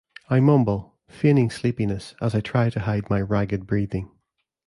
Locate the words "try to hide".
2.41-3.07